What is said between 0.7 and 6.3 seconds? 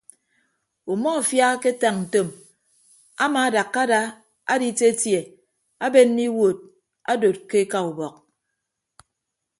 Umọfia aketañ ntom amaadakka ada aditietie abenne